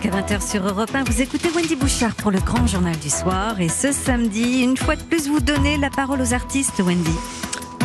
[0.00, 1.04] jusqu'à 20h sur Europe 1.
[1.04, 3.60] Vous écoutez Wendy Bouchard pour le grand journal du soir.
[3.60, 7.10] Et ce samedi, une fois de plus, vous donnez la parole aux artistes, Wendy.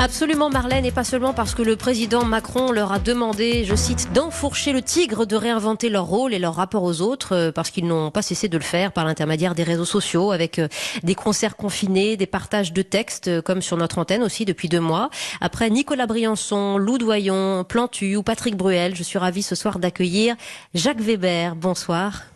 [0.01, 4.11] Absolument Marlène, et pas seulement parce que le président Macron leur a demandé, je cite,
[4.13, 7.87] d'enfourcher le tigre, de réinventer leur rôle et leur rapport aux autres, euh, parce qu'ils
[7.87, 10.67] n'ont pas cessé de le faire par l'intermédiaire des réseaux sociaux, avec euh,
[11.03, 14.81] des concerts confinés, des partages de textes, euh, comme sur notre antenne aussi depuis deux
[14.81, 15.09] mois.
[15.41, 20.35] Après Nicolas Briançon, Lou Doyon, Plantu ou Patrick Bruel, je suis ravie ce soir d'accueillir
[20.73, 21.55] Jacques Weber.
[21.55, 22.34] Bonsoir.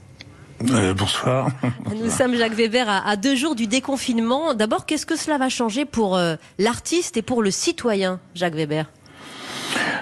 [0.72, 1.50] Euh, bonsoir.
[1.96, 4.54] Nous sommes Jacques Weber à, deux jours du déconfinement.
[4.54, 8.86] D'abord, qu'est-ce que cela va changer pour euh, l'artiste et pour le citoyen, Jacques Weber?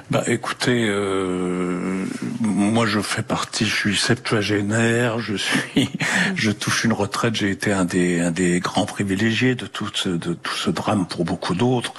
[0.10, 2.06] Bah écoutez, euh,
[2.40, 5.90] moi je fais partie, je suis septuagénaire, je suis,
[6.36, 10.70] je touche une retraite, j'ai été un des un des grands privilégiés de tout ce,
[10.70, 11.94] drame pour beaucoup d'autres,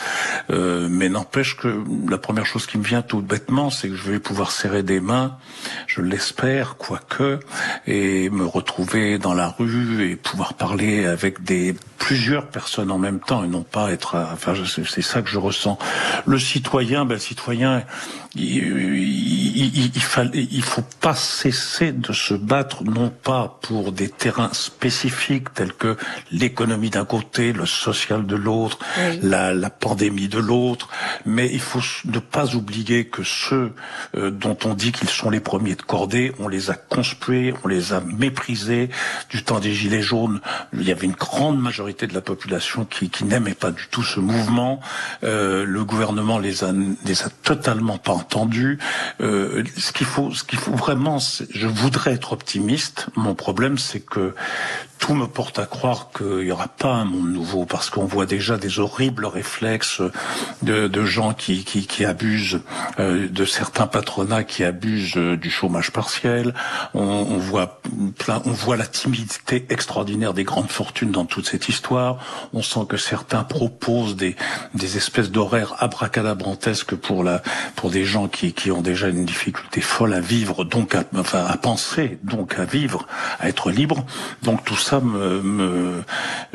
[0.48, 4.10] euh, mais n'empêche que la première chose qui me vient tout bêtement, c'est que je
[4.10, 5.36] vais pouvoir serrer des mains,
[5.86, 7.40] je l'espère, quoique,
[7.86, 13.20] et me retrouver dans la rue et pouvoir parler avec des plusieurs personnes en même
[13.20, 15.78] temps et non pas être, enfin c'est ça que je ressens.
[16.26, 17.84] Le citoyen, ben le citoyen
[18.38, 19.90] il, il,
[20.34, 25.96] il faut pas cesser de se battre, non pas pour des terrains spécifiques tels que
[26.30, 28.78] l'économie d'un côté, le social de l'autre,
[29.22, 30.88] la, la, pandémie de l'autre,
[31.26, 33.72] mais il faut ne pas oublier que ceux
[34.16, 37.68] euh, dont on dit qu'ils sont les premiers de cordée, on les a conspués, on
[37.68, 38.90] les a méprisés.
[39.30, 40.40] Du temps des Gilets jaunes,
[40.72, 44.02] il y avait une grande majorité de la population qui, qui n'aimait pas du tout
[44.02, 44.80] ce mouvement.
[45.24, 46.72] Euh, le gouvernement les a,
[47.04, 48.12] les a totalement pas
[49.20, 51.18] Euh, ce qu'il faut, ce qu'il faut vraiment,
[51.50, 53.08] je voudrais être optimiste.
[53.16, 54.34] Mon problème, c'est que
[54.98, 58.26] tout me porte à croire qu'il n'y aura pas un monde nouveau parce qu'on voit
[58.26, 60.02] déjà des horribles réflexes
[60.62, 62.60] de, de gens qui, qui, qui abusent
[62.98, 66.54] euh, de certains patronats qui abusent euh, du chômage partiel.
[66.94, 67.80] On, on, voit
[68.18, 72.18] plein, on voit la timidité extraordinaire des grandes fortunes dans toute cette histoire.
[72.52, 74.36] On sent que certains proposent des,
[74.74, 77.42] des espèces d'horaires abracadabrantesques pour la
[77.76, 81.44] pour des gens qui, qui ont déjà une difficulté folle à vivre, donc à, enfin
[81.44, 83.06] à penser, donc à vivre,
[83.38, 84.04] à être libre.
[84.42, 86.02] Donc tout ça me, me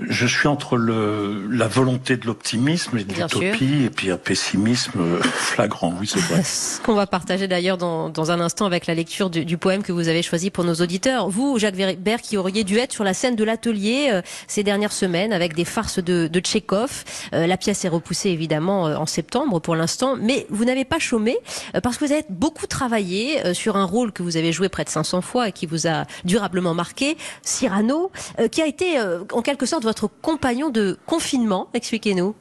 [0.10, 5.20] je suis entre le la volonté de l'optimisme et de l'utopie et puis un pessimisme
[5.22, 5.94] flagrant.
[6.00, 6.44] Oui, c'est vrai.
[6.44, 9.84] Ce qu'on va partager d'ailleurs dans, dans un instant avec la lecture du, du, poème
[9.84, 11.30] que vous avez choisi pour nos auditeurs.
[11.30, 14.92] Vous, Jacques Weber, qui auriez dû être sur la scène de l'atelier euh, ces dernières
[14.92, 17.04] semaines avec des farces de, de Tchekhov.
[17.34, 21.00] Euh, la pièce est repoussée évidemment euh, en septembre pour l'instant, mais vous n'avez pas
[21.00, 21.38] chômé
[21.76, 24.70] euh, parce que vous avez beaucoup travaillé euh, sur un rôle que vous avez joué
[24.70, 28.18] près de 500 fois et qui vous a durablement marqué, Cyrano, euh,
[28.52, 29.00] qui a été
[29.32, 31.70] en quelque sorte votre compagnon de confinement.
[31.74, 32.36] Expliquez-nous.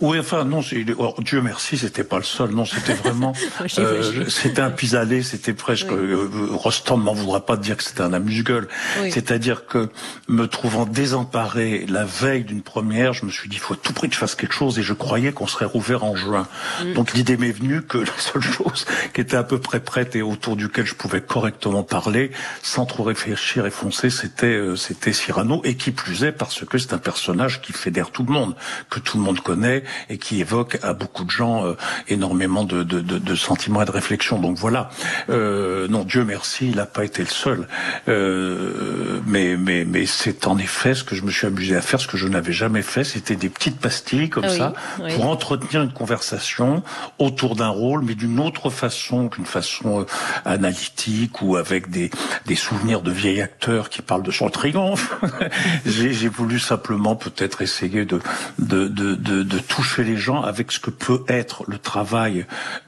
[0.00, 0.60] Oui, enfin non,
[0.98, 2.50] oh, Dieu merci, c'était pas le seul.
[2.50, 3.32] Non, c'était vraiment,
[3.78, 5.90] euh, c'était un pis-aller, c'était presque.
[5.90, 5.96] Oui.
[5.96, 8.68] Euh, Rostand ne m'en voudra pas de dire que c'était un amuse-gueule.
[9.00, 9.12] Oui.
[9.12, 9.90] C'est-à-dire que
[10.28, 13.92] me trouvant désemparé la veille d'une première, je me suis dit, il faut à tout
[13.92, 16.46] prix que je fasse quelque chose, et je croyais qu'on serait rouvert en juin.
[16.82, 16.92] Mm.
[16.94, 20.22] Donc l'idée m'est venue que la seule chose qui était à peu près prête et
[20.22, 22.30] autour duquel je pouvais correctement parler,
[22.62, 26.78] sans trop réfléchir et foncer, c'était euh, c'était Cyrano, et qui plus est parce que
[26.78, 28.54] c'est un personnage qui fédère tout le monde,
[28.90, 31.76] que tout le monde connaît et qui évoque à beaucoup de gens euh,
[32.08, 34.38] énormément de, de, de, de, sentiments et de réflexions.
[34.38, 34.90] Donc voilà.
[35.30, 37.68] Euh, non, Dieu merci, il n'a pas été le seul.
[38.08, 42.00] Euh, mais mais mais c'est en effet ce que je me suis amusé à faire,
[42.00, 45.14] ce que je n'avais jamais fait, c'était des petites pastilles comme oui, ça oui.
[45.14, 46.82] pour entretenir une conversation
[47.18, 50.04] autour d'un rôle, mais d'une autre façon qu'une façon euh,
[50.44, 52.10] analytique ou avec des
[52.46, 54.48] des souvenirs de vieils acteurs qui parlent de son
[54.94, 55.14] triomphe.
[55.86, 58.20] J'ai voulu simplement peut-être essayer de
[58.58, 62.46] de, de, de, de, toucher les gens avec ce que peut être le travail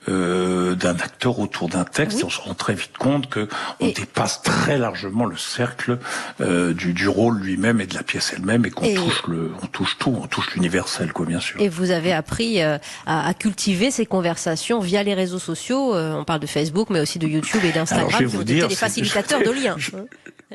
[0.09, 2.19] euh, d'un acteur autour d'un texte.
[2.19, 2.23] Oui.
[2.23, 3.49] Et on se rend très vite compte que
[3.81, 3.93] on et...
[3.93, 5.99] dépasse très largement le cercle
[6.41, 8.95] euh, du, du, rôle lui-même et de la pièce elle-même et qu'on et...
[8.95, 11.61] touche le, on touche tout, on touche l'universel, quoi, bien sûr.
[11.61, 15.95] Et vous avez appris euh, à, à, cultiver ces conversations via les réseaux sociaux.
[15.95, 18.75] Euh, on parle de Facebook, mais aussi de YouTube et d'Instagram, qui ont été des
[18.75, 19.77] facilitateurs de liens.
[19.79, 19.91] Je,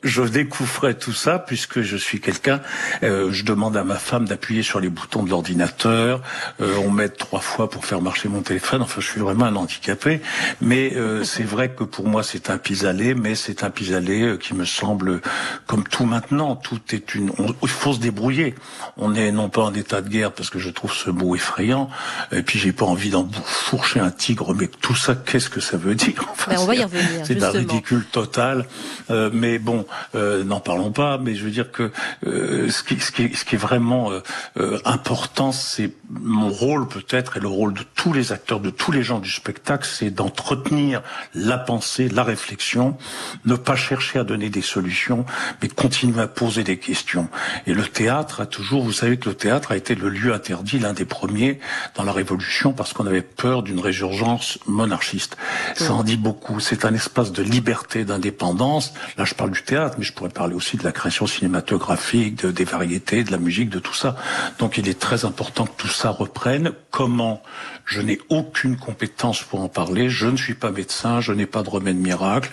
[0.03, 2.61] je découvrais tout ça puisque je suis quelqu'un.
[3.03, 6.21] Euh, je demande à ma femme d'appuyer sur les boutons de l'ordinateur.
[6.61, 8.81] Euh, on m'aide trois fois pour faire marcher mon téléphone.
[8.81, 10.21] Enfin, je suis vraiment un handicapé.
[10.61, 14.38] Mais euh, c'est vrai que pour moi, c'est un pis-aller, mais c'est un pis-aller euh,
[14.38, 15.21] qui me semble
[15.67, 16.55] comme tout maintenant.
[16.55, 17.31] Tout est une.
[17.38, 18.55] On, il faut se débrouiller.
[18.97, 21.89] On est non pas en état de guerre parce que je trouve ce mot effrayant.
[22.31, 24.53] Et puis j'ai pas envie d'en fourcher un tigre.
[24.53, 27.25] Mais tout ça, qu'est-ce que ça veut dire enfin, ben, On va y revenir.
[27.25, 28.67] C'est un ridicule total.
[29.09, 29.85] Euh, mais bon
[30.15, 31.92] euh, n'en parlons pas, mais je veux dire que
[32.25, 34.12] euh, ce, qui, ce, qui, ce qui est vraiment
[34.57, 38.92] euh, important, c'est mon rôle peut-être et le rôle de tous les acteurs, de tous
[38.92, 41.01] les gens du spectacle, c'est d'entretenir
[41.33, 42.98] la pensée, la réflexion,
[43.45, 45.25] ne pas chercher à donner des solutions,
[45.62, 47.30] mais continuer à poser des questions.
[47.68, 50.80] Et le théâtre a toujours, vous savez que le théâtre a été le lieu interdit,
[50.80, 51.60] l'un des premiers
[51.95, 55.38] dans la Révolution, parce qu'on avait peur d'une résurgence monarchiste.
[55.75, 56.60] Ça en dit beaucoup.
[56.60, 58.94] C'est un espace de liberté, d'indépendance.
[59.18, 62.51] Là, je parle du théâtre, mais je pourrais parler aussi de la création cinématographique, de,
[62.51, 64.15] des variétés, de la musique, de tout ça.
[64.59, 66.71] Donc, il est très important que tout ça reprenne.
[66.91, 67.41] Comment?
[67.85, 70.09] Je n'ai aucune compétence pour en parler.
[70.09, 72.51] Je ne suis pas médecin, je n'ai pas de remède miracle.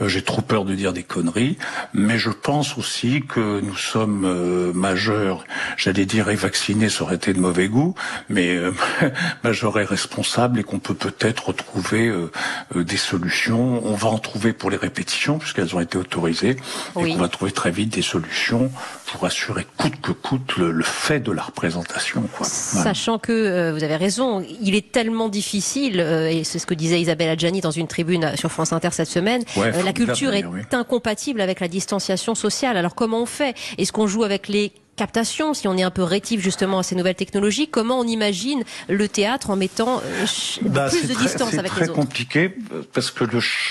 [0.00, 1.58] Euh, j'ai trop peur de dire des conneries.
[1.94, 5.44] Mais je pense aussi que nous sommes euh, majeurs.
[5.76, 7.94] J'allais dire et vaccinés, ça aurait été de mauvais goût,
[8.28, 8.72] mais euh,
[9.44, 12.30] majeurs et responsables et qu'on peut peut-être retrouver euh,
[12.74, 13.84] des solutions.
[13.84, 16.56] On va en trouver pour les répétitions puisqu'elles ont été autorisées
[16.98, 18.70] et qu'on va trouver très vite des solutions
[19.06, 22.22] pour assurer coûte que coûte le, fait de la représentation.
[22.36, 22.46] Quoi.
[22.46, 27.00] Sachant que vous avez raison, il est tellement difficile, euh, et c'est ce que disait
[27.00, 31.40] Isabelle Adjani dans une tribune sur France Inter cette semaine, euh, la culture est incompatible
[31.40, 32.76] avec la distanciation sociale.
[32.76, 33.56] Alors comment on fait?
[33.78, 36.94] Est-ce qu'on joue avec les captations, si on est un peu rétif justement à ces
[36.94, 40.26] nouvelles technologies, comment on imagine le théâtre en mettant euh,
[40.62, 41.74] bah, plus de distance avec les autres?
[41.78, 42.54] C'est très compliqué
[42.92, 43.24] parce que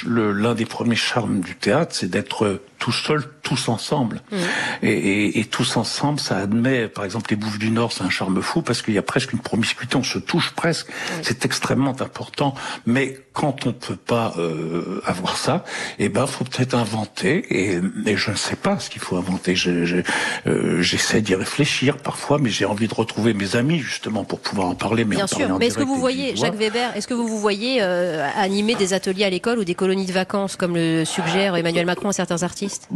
[0.07, 4.21] l'un des premiers charmes du théâtre, c'est d'être tout seul, tous ensemble.
[4.31, 4.37] Mmh.
[4.83, 8.09] Et, et, et, tous ensemble, ça admet, par exemple, les Bouffes du Nord, c'est un
[8.09, 10.87] charme fou parce qu'il y a presque une promiscuité, on se touche presque.
[11.21, 12.55] C'est extrêmement important.
[12.85, 15.63] Mais quand on peut pas euh, avoir ça,
[15.99, 17.45] eh ben, faut peut-être inventer.
[17.49, 19.55] Et, et, je ne sais pas ce qu'il faut inventer.
[19.67, 24.39] Euh, j'essaie je, d'y réfléchir parfois, mais j'ai envie de retrouver mes amis justement pour
[24.39, 25.03] pouvoir en parler.
[25.03, 25.57] Mais Bien sûr.
[25.59, 28.93] Mais est-ce que vous voyez, Jacques Weber, est-ce que vous vous voyez euh, animer des
[28.93, 32.43] ateliers à l'école ou des colonies de vacances, comme le suggère Emmanuel Macron à certains
[32.43, 32.87] artistes есть.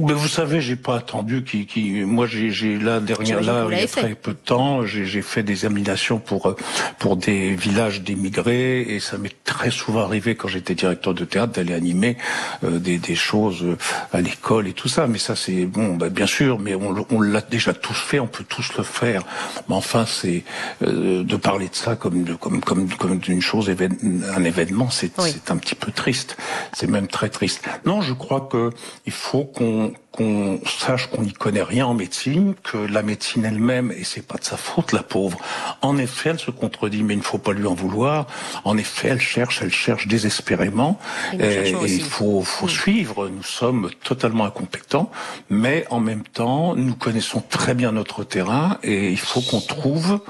[0.00, 3.82] Mais vous savez, j'ai pas attendu qui, qui moi j'ai la dernière là il y
[3.82, 6.56] a très peu de temps, j'ai fait des examinations pour euh,
[6.98, 11.52] pour des villages d'émigrés et ça m'est très souvent arrivé quand j'étais directeur de théâtre
[11.52, 12.16] d'aller animer
[12.64, 13.76] euh, des, des choses euh,
[14.12, 15.06] à l'école et tout ça.
[15.06, 18.26] Mais ça c'est bon, bah, bien sûr, mais on, on l'a déjà tous fait, on
[18.26, 19.22] peut tous le faire.
[19.68, 20.42] Mais enfin, c'est
[20.80, 25.50] de parler de ça comme de, comme comme comme d'une chose un événement, c'est c'est
[25.50, 26.36] un petit peu triste.
[26.72, 27.62] C'est même très triste.
[27.84, 28.70] Non, je crois que
[29.06, 33.44] il faut qu'on being qu'on sache qu'on n'y connaît rien en médecine, que la médecine
[33.44, 35.38] elle-même, et c'est pas de sa faute, la pauvre,
[35.82, 38.26] en effet, elle se contredit, mais il ne faut pas lui en vouloir.
[38.64, 40.98] En effet, elle cherche, elle cherche désespérément,
[41.38, 43.28] et, il faut, faut suivre.
[43.28, 45.10] Nous sommes totalement incompétents,
[45.50, 50.20] mais en même temps, nous connaissons très bien notre terrain, et il faut qu'on trouve.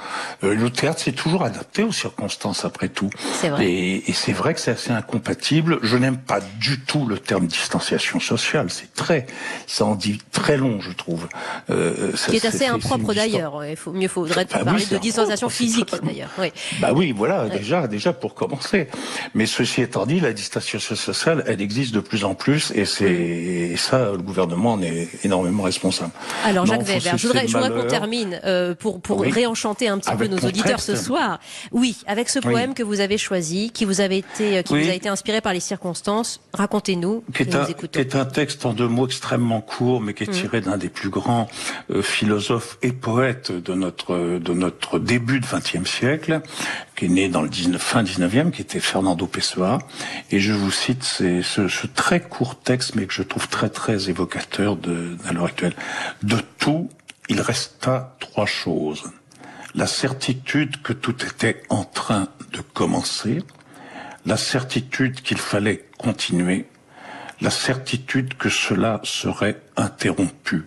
[0.44, 3.10] Euh, le théâtre, c'est toujours adapté aux circonstances, après tout.
[3.42, 3.66] Vrai.
[3.66, 5.78] Et, et c'est vrai que c'est assez incompatible.
[5.82, 8.70] Je n'aime pas du tout le terme distanciation sociale.
[8.70, 9.26] C'est très
[9.74, 11.26] ça en dit très long, je trouve.
[11.68, 13.64] Euh, ça, qui est assez impropre d'ailleurs.
[13.64, 16.30] Il faut mieux faudrait bah parler de distanciation physique d'ailleurs.
[16.38, 16.52] Oui.
[16.80, 18.88] Bah oui, voilà, déjà, déjà pour commencer.
[19.34, 23.74] Mais ceci étant dit, la distanciation sociale, elle existe de plus en plus, et c'est
[23.76, 26.12] ça, le gouvernement en est énormément responsable.
[26.44, 30.28] Alors Jacques Weber, je voudrais, voudrais qu'on termine euh, pour pour réenchanter un petit peu
[30.28, 31.40] nos auditeurs ce soir.
[31.72, 34.94] Oui, avec ce poème que vous avez choisi, qui vous avait été, qui vous a
[34.94, 36.40] été inspiré par les circonstances.
[36.52, 37.24] Racontez-nous.
[37.34, 37.42] Qui
[37.98, 40.40] est un texte en deux mots extrêmement court, mais qui est mm.
[40.40, 41.48] tiré d'un des plus grands
[41.90, 46.40] euh, philosophes et poètes de notre de notre début de XXe siècle,
[46.96, 49.78] qui est né dans le 19, fin 19e, qui était Fernando Pessoa.
[50.30, 54.10] Et je vous cite ce, ce, très court texte, mais que je trouve très très
[54.10, 55.74] évocateur de, à l'heure actuelle.
[56.22, 56.90] De tout,
[57.28, 59.04] il resta trois choses.
[59.74, 63.42] La certitude que tout était en train de commencer,
[64.26, 66.66] la certitude qu'il fallait continuer,
[67.40, 70.66] la certitude que cela serait interrompu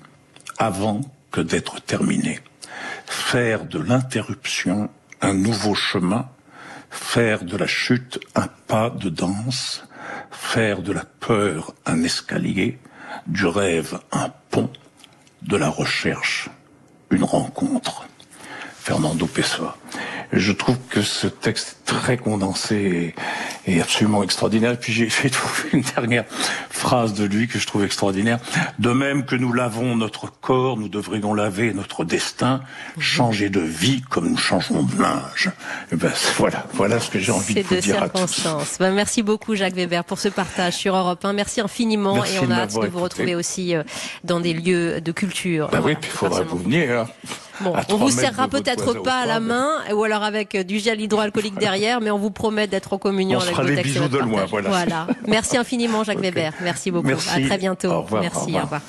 [0.58, 2.40] avant que d'être terminé.
[3.06, 4.90] Faire de l'interruption
[5.22, 6.30] un nouveau chemin,
[6.90, 9.84] faire de la chute un pas de danse,
[10.32, 12.80] faire de la peur un escalier,
[13.28, 14.70] du rêve un pont,
[15.42, 16.50] de la recherche
[17.10, 18.06] une rencontre.
[18.80, 19.78] Fernando Pessoa.
[20.34, 23.16] Je trouve que ce texte très condensé
[23.66, 24.74] est, absolument extraordinaire.
[24.74, 26.26] Et puis j'ai trouvé une dernière
[26.70, 28.40] phrase de lui que je trouve extraordinaire.
[28.78, 32.62] De même que nous lavons notre corps, nous devrions laver notre destin,
[33.00, 35.50] changer de vie comme nous changeons de linge.
[35.92, 38.48] Et ben voilà, voilà ce que j'ai envie de vous dire à tous.
[38.80, 41.34] Ben, merci beaucoup Jacques Weber pour ce partage sur Europe 1.
[41.34, 43.84] Merci infiniment et on a hâte de vous retrouver aussi euh,
[44.24, 45.70] dans des lieux de culture.
[45.72, 47.00] Ben oui, puis il faudra vous venir.
[47.00, 47.08] Hein.
[47.62, 51.02] Bon, on vous serrera peut-être pas à la main, ou alors avec euh, du gel
[51.02, 54.46] hydroalcoolique derrière, mais on vous promet d'être en communion on avec des bisous de loin,
[54.46, 54.70] voilà.
[54.70, 55.08] voilà.
[55.28, 56.54] Merci infiniment, Jacques Weber.
[56.62, 57.08] Merci beaucoup.
[57.08, 57.30] Merci.
[57.30, 57.90] À très bientôt.
[57.90, 58.38] Au revoir, Merci.
[58.38, 58.62] au revoir.
[58.62, 58.82] Au revoir.